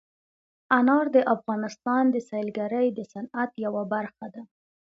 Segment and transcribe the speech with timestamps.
[0.77, 4.41] انار د افغانستان د سیلګرۍ د صنعت یوه برخه ده.